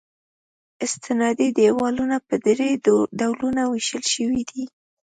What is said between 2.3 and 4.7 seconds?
درې ډولونو ویشل شوي دي